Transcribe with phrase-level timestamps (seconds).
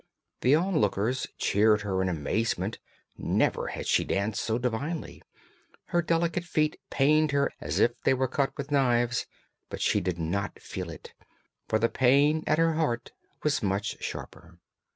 [0.39, 2.79] The onlookers cheered her in amazement,
[3.19, 5.21] never had she danced so divinely;
[5.89, 9.27] her delicate feet pained her as if they were cut with knives,
[9.69, 11.13] but she did not feel it,
[11.67, 13.11] for the pain at her heart
[13.43, 14.57] was much sharper.